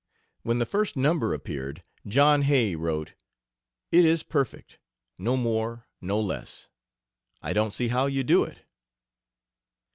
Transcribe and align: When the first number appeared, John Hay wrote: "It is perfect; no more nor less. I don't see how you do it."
When 0.41 0.57
the 0.57 0.65
first 0.65 0.97
number 0.97 1.31
appeared, 1.31 1.83
John 2.07 2.41
Hay 2.41 2.75
wrote: 2.75 3.13
"It 3.91 4.03
is 4.03 4.23
perfect; 4.23 4.79
no 5.19 5.37
more 5.37 5.85
nor 6.01 6.23
less. 6.23 6.69
I 7.43 7.53
don't 7.53 7.69
see 7.71 7.89
how 7.89 8.07
you 8.07 8.23
do 8.23 8.43
it." 8.43 8.65